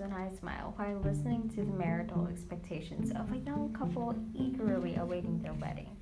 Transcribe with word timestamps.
and 0.00 0.14
I 0.14 0.28
smile 0.38 0.74
while 0.76 1.00
listening 1.04 1.48
to 1.50 1.64
the 1.64 1.72
marital 1.72 2.28
expectations 2.30 3.10
of 3.12 3.32
a 3.32 3.38
young 3.38 3.74
couple 3.76 4.14
eagerly 4.34 4.96
awaiting 4.96 5.40
their 5.42 5.54
wedding. 5.54 5.96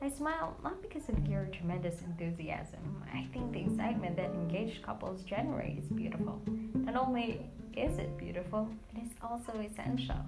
I 0.00 0.08
smile 0.08 0.56
not 0.62 0.80
because 0.82 1.08
of 1.08 1.26
your 1.26 1.46
tremendous 1.46 2.00
enthusiasm. 2.02 3.02
I 3.12 3.26
think 3.32 3.52
the 3.52 3.60
excitement 3.60 4.16
that 4.16 4.30
engaged 4.30 4.82
couples 4.82 5.22
generate 5.24 5.78
is 5.78 5.86
beautiful. 5.86 6.40
Not 6.74 6.96
only 6.96 7.40
is 7.76 7.98
it 7.98 8.16
beautiful, 8.18 8.68
it 8.94 9.02
is 9.02 9.10
also 9.22 9.52
essential. 9.58 10.18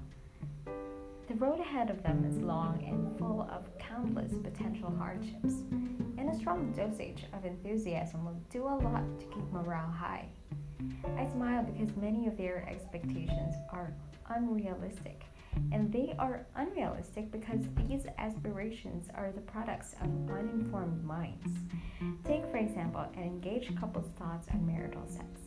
The 1.28 1.34
road 1.34 1.58
ahead 1.58 1.90
of 1.90 2.04
them 2.04 2.24
is 2.24 2.36
long 2.38 2.84
and 2.86 3.18
full 3.18 3.42
of 3.50 3.66
countless 3.78 4.32
potential 4.44 4.94
hardships, 4.96 5.64
and 6.18 6.30
a 6.30 6.34
strong 6.36 6.70
dosage 6.70 7.24
of 7.32 7.44
enthusiasm 7.44 8.24
will 8.24 8.40
do 8.48 8.62
a 8.62 8.78
lot 8.78 9.02
to 9.18 9.26
keep 9.26 9.50
morale 9.50 9.90
high. 9.90 10.28
I 11.18 11.26
smile 11.26 11.64
because 11.64 11.96
many 11.96 12.28
of 12.28 12.36
their 12.36 12.64
expectations 12.70 13.56
are 13.70 13.92
unrealistic, 14.30 15.24
and 15.72 15.92
they 15.92 16.14
are 16.16 16.46
unrealistic 16.54 17.32
because 17.32 17.60
these 17.88 18.06
aspirations 18.18 19.08
are 19.12 19.32
the 19.32 19.40
products 19.40 19.94
of 20.00 20.30
uninformed 20.30 21.04
minds. 21.04 21.58
Take, 22.24 22.46
for 22.52 22.58
example, 22.58 23.04
an 23.16 23.24
engaged 23.24 23.76
couple's 23.80 24.10
thoughts 24.16 24.46
on 24.52 24.64
marital 24.64 25.06
sex. 25.08 25.40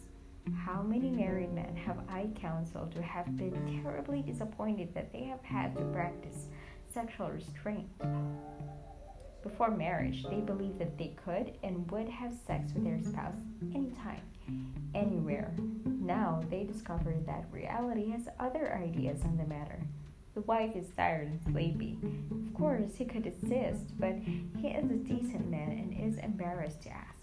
How 0.56 0.82
many 0.82 1.10
married 1.10 1.54
men 1.54 1.76
have 1.76 1.98
I 2.08 2.30
counseled 2.40 2.94
who 2.94 3.02
have 3.02 3.38
been 3.38 3.82
terribly 3.84 4.22
disappointed 4.22 4.94
that 4.94 5.12
they 5.12 5.24
have 5.24 5.42
had 5.44 5.76
to 5.78 5.84
practice 5.86 6.48
sexual 6.94 7.30
restraint? 7.30 7.90
Before 9.44 9.72
marriage, 9.72 10.26
they 10.30 10.42
believed 10.42 10.80
that 10.80 10.98
they 10.98 11.16
could 11.26 11.54
and 11.64 11.90
would 11.92 12.10
have 12.10 12.34
sex 12.46 12.74
with 12.74 12.84
their 12.84 13.00
spouse 13.02 13.40
anytime, 13.74 14.22
anywhere. 14.94 15.54
Now 15.86 16.44
they 16.50 16.64
discover 16.64 17.16
that 17.26 17.46
reality 17.52 18.12
has 18.12 18.28
other 18.40 18.74
ideas 18.74 19.22
on 19.24 19.38
the 19.38 19.46
matter. 19.46 19.80
The 20.36 20.42
wife 20.42 20.76
is 20.76 20.90
tired 20.96 21.28
and 21.28 21.42
sleepy. 21.52 21.98
Of 22.32 22.54
course, 22.54 22.96
he 22.96 23.06
could 23.06 23.26
assist, 23.26 24.00
but 24.00 24.16
he 24.16 24.68
is 24.68 24.92
a 24.92 24.96
decent 24.96 25.50
man 25.50 25.72
and 25.72 26.14
is 26.14 26.18
embarrassed 26.20 26.82
to 26.84 26.90
ask. 26.90 27.16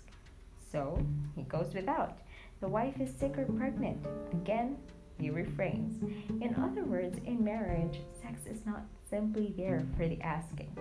So 0.72 0.98
he 1.34 1.42
goes 1.42 1.72
without. 1.74 2.18
The 2.60 2.68
wife 2.68 3.00
is 3.00 3.10
sick 3.18 3.36
or 3.36 3.44
pregnant. 3.44 4.04
Again, 4.32 4.78
he 5.18 5.30
refrains. 5.30 6.02
In 6.42 6.54
other 6.56 6.84
words, 6.84 7.18
in 7.26 7.44
marriage, 7.44 8.00
sex 8.22 8.46
is 8.46 8.64
not 8.64 8.82
simply 9.08 9.54
there 9.56 9.86
for 9.96 10.08
the 10.08 10.20
asking. 10.22 10.76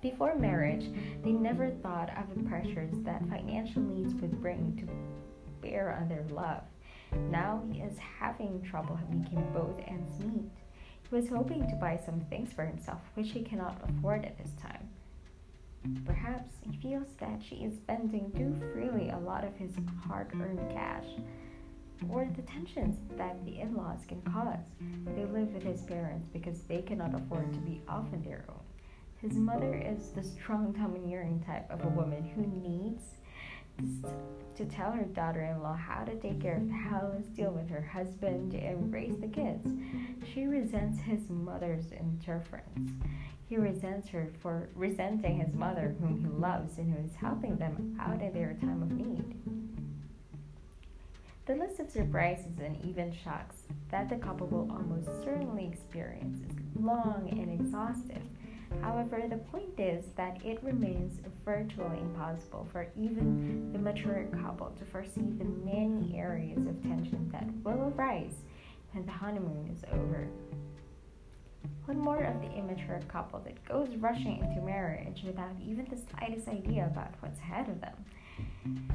Before 0.00 0.36
marriage, 0.36 0.88
they 1.24 1.32
never 1.32 1.70
thought 1.70 2.10
of 2.16 2.34
the 2.36 2.48
pressures 2.48 2.92
that 2.98 3.28
financial 3.28 3.82
needs 3.82 4.14
would 4.14 4.40
bring 4.40 4.76
to 4.76 5.68
bear 5.68 5.96
on 6.00 6.08
their 6.08 6.24
love. 6.30 6.62
Now 7.30 7.62
he 7.72 7.80
is 7.80 7.98
having 7.98 8.62
trouble 8.62 8.98
making 9.10 9.44
both 9.52 9.80
ends 9.86 10.20
meet. 10.20 10.52
He 11.08 11.14
was 11.14 11.28
hoping 11.28 11.66
to 11.68 11.74
buy 11.76 12.00
some 12.04 12.20
things 12.20 12.52
for 12.52 12.64
himself, 12.64 13.00
which 13.14 13.32
he 13.32 13.42
cannot 13.42 13.80
afford 13.88 14.24
at 14.24 14.38
this 14.38 14.52
time. 14.60 14.88
Perhaps 16.04 16.54
he 16.62 16.76
feels 16.78 17.08
that 17.18 17.42
she 17.42 17.56
is 17.56 17.76
spending 17.76 18.30
too 18.32 18.54
freely 18.72 19.10
a 19.10 19.18
lot 19.18 19.44
of 19.44 19.56
his 19.56 19.72
hard 20.06 20.30
earned 20.34 20.70
cash, 20.70 21.06
or 22.10 22.28
the 22.36 22.42
tensions 22.42 22.96
that 23.16 23.44
the 23.44 23.60
in 23.60 23.74
laws 23.74 24.00
can 24.06 24.22
cause. 24.22 24.64
They 25.14 25.24
live 25.24 25.52
with 25.52 25.62
his 25.62 25.82
parents 25.82 26.28
because 26.32 26.62
they 26.62 26.82
cannot 26.82 27.14
afford 27.14 27.52
to 27.52 27.60
be 27.60 27.82
off 27.88 28.06
on 28.12 28.22
their 28.22 28.44
own. 28.48 28.60
His 29.20 29.36
mother 29.36 29.74
is 29.74 30.10
the 30.10 30.22
strong, 30.22 30.72
domineering 30.72 31.42
type 31.44 31.70
of 31.70 31.84
a 31.84 31.88
woman 31.88 32.22
who 32.22 32.42
needs 32.42 33.02
to 34.56 34.64
tell 34.64 34.90
her 34.90 35.04
daughter 35.04 35.42
in 35.42 35.62
law 35.62 35.76
how 35.76 36.04
to 36.04 36.16
take 36.16 36.40
care 36.40 36.56
of 36.56 36.66
the 36.66 36.74
house, 36.74 37.22
deal 37.36 37.52
with 37.52 37.70
her 37.70 37.80
husband, 37.80 38.54
and 38.54 38.92
raise 38.92 39.16
the 39.20 39.28
kids. 39.28 39.68
She 40.34 40.46
resents 40.46 41.00
his 41.00 41.30
mother's 41.30 41.92
interference. 41.92 42.90
He 43.48 43.56
resents 43.56 44.08
her 44.08 44.28
for 44.42 44.68
resenting 44.74 45.38
his 45.38 45.54
mother, 45.54 45.94
whom 46.00 46.18
he 46.20 46.26
loves 46.26 46.76
and 46.78 46.92
who 46.92 47.04
is 47.04 47.14
helping 47.14 47.56
them 47.56 47.96
out 48.00 48.20
in 48.20 48.32
their 48.32 48.54
time 48.60 48.82
of 48.82 48.90
need. 48.90 49.34
The 51.46 51.54
list 51.54 51.80
of 51.80 51.90
surprises 51.90 52.58
and 52.62 52.84
even 52.84 53.10
shocks 53.24 53.62
that 53.90 54.10
the 54.10 54.16
couple 54.16 54.48
will 54.48 54.70
almost 54.70 55.06
certainly 55.24 55.66
experience 55.66 56.36
is 56.50 56.56
long 56.78 57.28
and 57.30 57.58
exhaustive. 57.58 58.22
However, 58.88 59.22
the 59.28 59.36
point 59.36 59.78
is 59.78 60.06
that 60.16 60.42
it 60.42 60.64
remains 60.64 61.20
virtually 61.44 61.98
impossible 61.98 62.66
for 62.72 62.88
even 62.96 63.70
the 63.70 63.78
mature 63.78 64.26
couple 64.42 64.70
to 64.78 64.84
foresee 64.86 65.30
the 65.36 65.44
many 65.44 66.16
areas 66.16 66.66
of 66.66 66.82
tension 66.82 67.28
that 67.30 67.44
will 67.62 67.92
arise 67.94 68.36
when 68.92 69.04
the 69.04 69.12
honeymoon 69.12 69.68
is 69.70 69.84
over. 69.92 70.26
What 71.84 71.98
more 71.98 72.22
of 72.22 72.40
the 72.40 72.50
immature 72.56 73.00
couple 73.08 73.40
that 73.40 73.62
goes 73.66 73.94
rushing 73.96 74.38
into 74.38 74.62
marriage 74.62 75.22
without 75.22 75.56
even 75.62 75.86
the 75.90 76.00
slightest 76.10 76.48
idea 76.48 76.86
about 76.86 77.12
what's 77.20 77.40
ahead 77.40 77.68
of 77.68 77.82
them? 77.82 78.87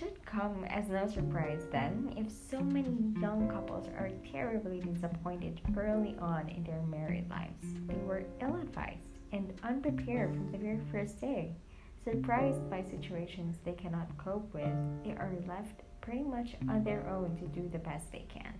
It 0.00 0.04
should 0.04 0.24
come 0.24 0.64
as 0.64 0.88
no 0.88 1.06
surprise 1.06 1.66
then 1.70 2.14
if 2.16 2.32
so 2.32 2.58
many 2.60 2.96
young 3.20 3.50
couples 3.50 3.86
are 3.88 4.08
terribly 4.32 4.80
disappointed 4.80 5.60
early 5.76 6.16
on 6.18 6.48
in 6.48 6.64
their 6.64 6.80
married 6.88 7.28
lives. 7.28 7.74
They 7.86 8.00
were 8.06 8.24
ill 8.40 8.56
advised 8.56 9.18
and 9.32 9.52
unprepared 9.62 10.34
from 10.34 10.52
the 10.52 10.58
very 10.58 10.80
first 10.90 11.20
day. 11.20 11.54
Surprised 12.02 12.70
by 12.70 12.82
situations 12.82 13.58
they 13.62 13.74
cannot 13.74 14.16
cope 14.16 14.54
with, 14.54 14.72
they 15.04 15.10
are 15.10 15.34
left 15.46 15.82
pretty 16.00 16.22
much 16.22 16.56
on 16.66 16.82
their 16.82 17.06
own 17.06 17.36
to 17.36 17.46
do 17.48 17.68
the 17.68 17.78
best 17.78 18.10
they 18.10 18.24
can. 18.32 18.54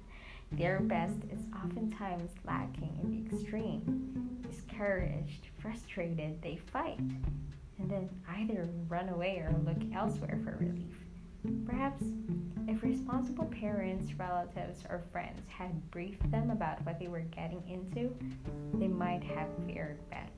Their 0.53 0.81
best 0.81 1.21
is 1.33 1.41
oftentimes 1.65 2.33
lacking 2.45 2.99
in 3.03 3.11
the 3.13 3.35
extreme. 3.35 4.43
Discouraged, 4.47 5.47
frustrated, 5.59 6.43
they 6.43 6.57
fight, 6.57 6.99
and 7.79 7.91
then 7.91 8.11
either 8.29 8.69
run 8.89 9.09
away 9.09 9.39
or 9.39 9.55
look 9.65 9.79
elsewhere 9.95 10.39
for 10.45 10.59
relief. 10.59 11.10
Perhaps 11.67 12.05
if 12.69 12.83
responsible 12.83 13.47
parents, 13.47 14.13
relatives, 14.15 14.85
or 14.89 15.03
friends 15.13 15.41
had 15.49 15.91
briefed 15.91 16.31
them 16.31 16.51
about 16.51 16.85
what 16.87 16.99
they 16.99 17.09
were 17.09 17.21
getting 17.21 17.63
into, 17.69 18.15
they 18.75 18.89
might 18.89 19.25
have 19.25 19.49
fared 19.67 19.99
better. 20.11 20.31